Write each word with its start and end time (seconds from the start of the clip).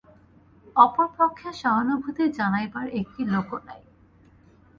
অপর 0.75 1.07
পক্ষে 1.17 1.49
সহানুভূতি 1.61 2.23
জানাইবার 2.37 2.85
একটি 2.99 3.21
লোকও 3.33 3.57
নাই। 3.67 3.81